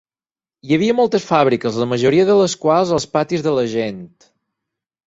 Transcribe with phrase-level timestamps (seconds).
[0.69, 4.07] Hi havia moltes fàbriques, la majoria de les quals als patis de la gent.